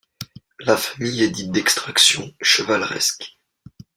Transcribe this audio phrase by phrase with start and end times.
[0.61, 3.37] La famille est dite d'extraction chevaleresque.